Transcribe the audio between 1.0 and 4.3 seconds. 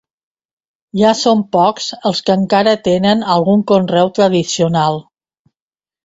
són pocs els que encara tenen algun conreu